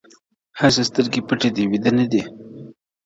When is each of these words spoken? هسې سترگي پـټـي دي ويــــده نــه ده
هسې 0.59 0.81
سترگي 0.87 1.21
پـټـي 1.27 1.49
دي 1.55 1.63
ويــــده 1.67 1.91
نــه 1.97 2.05
ده 2.11 2.21